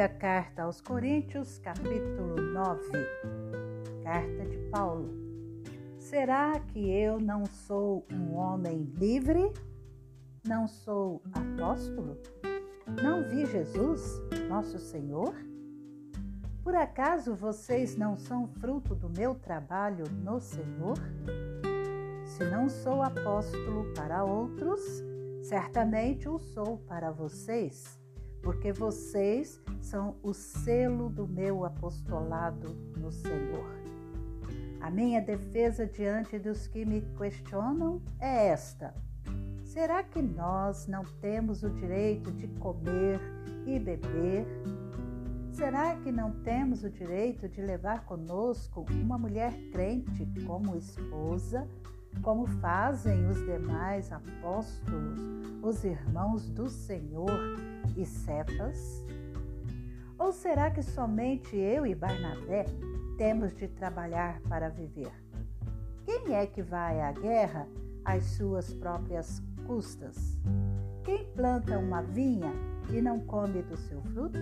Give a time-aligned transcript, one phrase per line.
[0.00, 2.90] Primeira carta aos Coríntios, capítulo 9.
[4.02, 5.10] Carta de Paulo.
[5.98, 9.52] Será que eu não sou um homem livre?
[10.42, 12.16] Não sou apóstolo?
[13.02, 15.34] Não vi Jesus, nosso Senhor?
[16.64, 20.96] Por acaso vocês não são fruto do meu trabalho no Senhor?
[22.24, 24.80] Se não sou apóstolo para outros,
[25.42, 28.00] certamente o sou para vocês
[28.42, 33.80] porque vocês são o selo do meu apostolado no Senhor.
[34.80, 38.94] A minha defesa diante dos que me questionam é esta:
[39.64, 43.20] será que nós não temos o direito de comer
[43.66, 44.46] e beber?
[45.50, 51.66] Será que não temos o direito de levar conosco uma mulher crente como esposa,
[52.22, 55.20] como fazem os demais apóstolos,
[55.60, 57.58] os irmãos do Senhor
[57.96, 59.04] e Cefas?
[60.20, 62.66] Ou será que somente eu e Barnabé
[63.16, 65.10] temos de trabalhar para viver?
[66.04, 67.66] Quem é que vai à guerra
[68.04, 70.38] às suas próprias custas?
[71.04, 72.52] Quem planta uma vinha
[72.90, 74.38] e não come do seu fruto?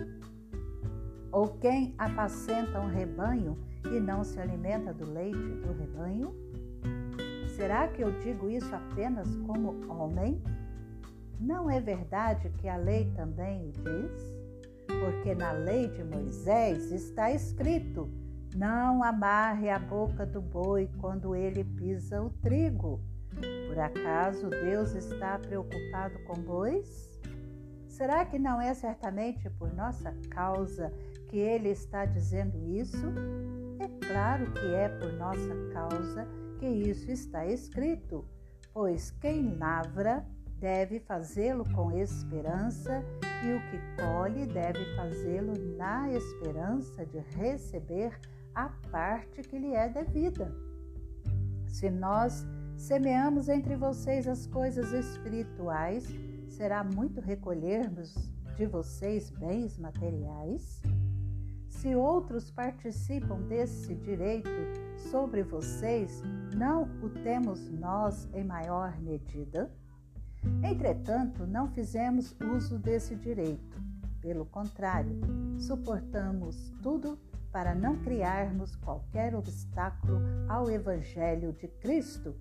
[1.30, 6.34] Ou quem apacenta um rebanho e não se alimenta do leite do rebanho?
[7.54, 10.42] Será que eu digo isso apenas como homem?
[11.38, 14.47] Não é verdade que a lei também diz?
[15.00, 18.10] Porque na lei de Moisés está escrito:
[18.54, 23.00] não amarre a boca do boi quando ele pisa o trigo.
[23.68, 27.20] Por acaso Deus está preocupado com bois?
[27.86, 30.92] Será que não é certamente por nossa causa
[31.28, 33.06] que ele está dizendo isso?
[33.80, 36.26] É claro que é por nossa causa
[36.58, 38.24] que isso está escrito,
[38.72, 40.26] pois quem lavra
[40.58, 43.04] deve fazê-lo com esperança
[43.44, 48.18] e o que colhe deve fazê-lo na esperança de receber
[48.54, 50.52] a parte que lhe é devida.
[51.66, 56.08] Se nós semeamos entre vocês as coisas espirituais,
[56.48, 58.14] será muito recolhermos
[58.56, 60.82] de vocês bens materiais?
[61.68, 64.50] Se outros participam desse direito
[64.96, 66.22] sobre vocês,
[66.56, 69.70] não o temos nós em maior medida?
[70.62, 73.82] Entretanto, não fizemos uso desse direito.
[74.20, 75.18] Pelo contrário,
[75.58, 77.18] suportamos tudo
[77.52, 82.34] para não criarmos qualquer obstáculo ao Evangelho de Cristo.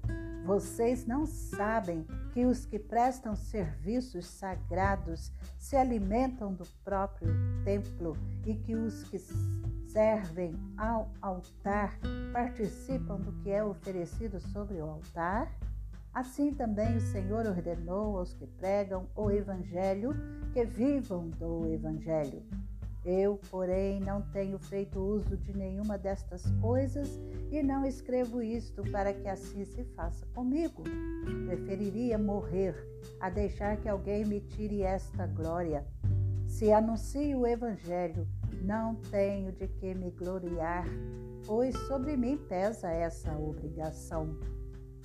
[0.46, 8.16] Vocês não sabem que os que prestam serviços sagrados se alimentam do próprio templo
[8.46, 9.20] e que os que
[9.90, 11.98] servem ao altar
[12.32, 15.52] participam do que é oferecido sobre o altar?
[16.18, 20.16] Assim também o Senhor ordenou aos que pregam o Evangelho
[20.52, 22.42] que vivam do Evangelho.
[23.06, 29.14] Eu, porém, não tenho feito uso de nenhuma destas coisas e não escrevo isto para
[29.14, 30.82] que assim se faça comigo.
[31.46, 32.76] Preferiria morrer
[33.20, 35.86] a deixar que alguém me tire esta glória.
[36.48, 38.28] Se anuncio o Evangelho,
[38.64, 40.88] não tenho de que me gloriar,
[41.46, 44.36] pois sobre mim pesa essa obrigação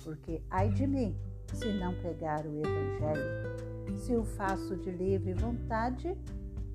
[0.03, 1.15] porque ai de mim
[1.53, 3.97] se não pregar o Evangelho.
[3.97, 6.17] Se o faço de livre vontade,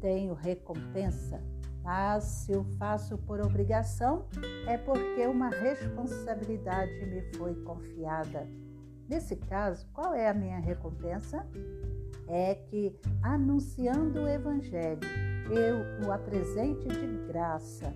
[0.01, 1.43] tenho recompensa,
[1.83, 4.27] mas se o faço por obrigação,
[4.67, 8.47] é porque uma responsabilidade me foi confiada.
[9.09, 11.47] Nesse caso, qual é a minha recompensa?
[12.29, 15.01] É que, anunciando o Evangelho,
[15.51, 17.95] eu o apresente de graça,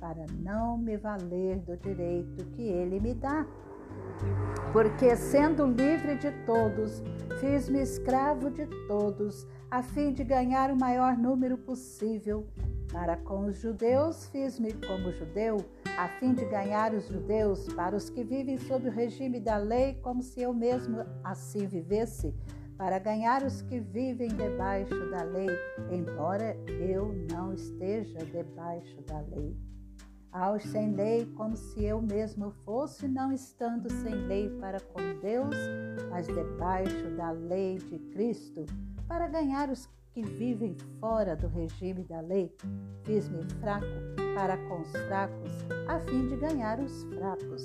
[0.00, 3.46] para não me valer do direito que ele me dá
[4.74, 7.00] porque, sendo livre de todos,
[7.38, 12.44] fiz-me escravo de todos, a fim de ganhar o maior número possível.
[12.92, 15.58] Para com os judeus, fiz-me como judeu,
[15.96, 19.94] a fim de ganhar os judeus, para os que vivem sob o regime da lei,
[20.02, 22.34] como se eu mesmo assim vivesse,
[22.76, 25.50] para ganhar os que vivem debaixo da lei,
[25.88, 29.56] embora eu não esteja debaixo da lei
[30.34, 35.56] aos sem lei, como se eu mesmo fosse, não estando sem lei para com Deus,
[36.10, 38.66] mas debaixo da lei de Cristo,
[39.06, 42.52] para ganhar os que vivem fora do regime da lei.
[43.04, 43.86] Fiz-me fraco
[44.34, 45.52] para com os fracos,
[45.86, 47.62] a fim de ganhar os fracos.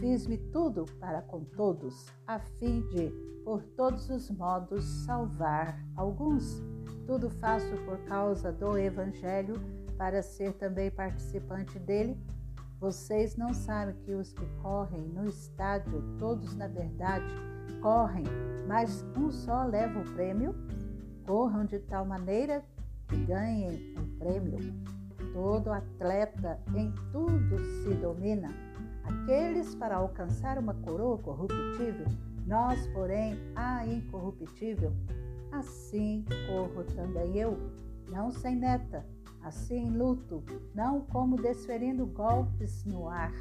[0.00, 3.10] Fiz-me tudo para com todos, a fim de,
[3.44, 6.60] por todos os modos, salvar alguns.
[7.06, 9.54] Tudo faço por causa do Evangelho
[10.02, 12.18] para ser também participante dele?
[12.80, 17.24] Vocês não sabem que os que correm no estádio, todos na verdade
[17.80, 18.24] correm,
[18.66, 20.56] mas um só leva o prêmio?
[21.24, 22.64] Corram de tal maneira
[23.06, 24.58] que ganhem um prêmio.
[25.32, 28.48] Todo atleta em tudo se domina.
[29.04, 32.06] Aqueles para alcançar uma coroa corruptível,
[32.44, 34.92] nós, porém, a incorruptível.
[35.52, 37.56] Assim corro também eu,
[38.10, 39.06] não sem meta,
[39.42, 40.42] assim luto,
[40.74, 43.32] não como desferindo golpes no ar,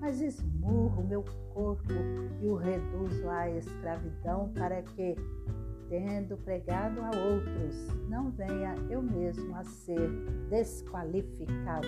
[0.00, 1.24] mas esmurro meu
[1.54, 1.92] corpo
[2.40, 5.14] e o reduzo à escravidão para que,
[5.88, 10.10] tendo pregado a outros, não venha eu mesmo a ser
[10.48, 11.86] desqualificado.